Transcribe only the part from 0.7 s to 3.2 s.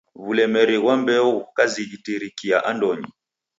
ghwa mbeo ghukazitirikia andonyi.